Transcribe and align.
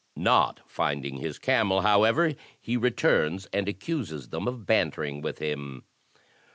Not 0.17 0.61
finding 0.65 1.17
his 1.17 1.37
camel, 1.37 1.81
however, 1.81 2.33
he 2.59 2.75
returns 2.75 3.45
and 3.53 3.69
accuses 3.69 4.29
them 4.29 4.47
of 4.47 4.65
bantering 4.65 5.21
with 5.21 5.37
him. 5.37 5.83